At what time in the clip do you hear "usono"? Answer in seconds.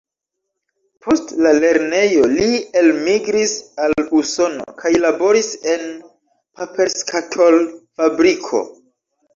4.23-4.67